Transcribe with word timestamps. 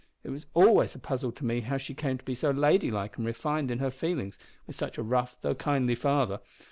"It 0.23 0.31
was 0.31 0.47
always 0.55 0.95
a 0.95 0.97
puzzle 0.99 1.31
to 1.33 1.45
me 1.45 1.61
how 1.61 1.77
she 1.77 1.93
came 1.93 2.17
to 2.17 2.25
be 2.25 2.33
so 2.33 2.49
lady 2.49 2.89
like 2.89 3.17
and 3.17 3.25
refined 3.27 3.69
in 3.69 3.77
her 3.77 3.91
feelings, 3.91 4.39
with 4.65 4.75
such 4.75 4.97
a 4.97 5.03
rough, 5.03 5.37
though 5.41 5.53
kindly, 5.53 5.93
father. 5.93 6.39